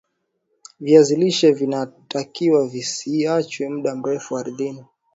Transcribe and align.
viazi 0.79 1.15
lishe 1.15 1.51
vina 1.51 1.85
takiwa 2.07 2.67
visiachwe 2.67 3.69
mda 3.69 3.95
mrefu 3.95 4.37
ardhini 4.37 4.85